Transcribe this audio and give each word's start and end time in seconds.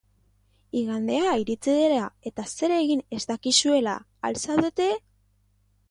Igandea 0.79 1.33
iritsi 1.41 1.75
dela 1.81 2.09
eta 2.31 2.47
zer 2.57 2.75
egin 2.81 3.07
ez 3.19 3.23
dakizuela 3.35 3.97
al 4.31 4.45
zaudete? 4.47 4.91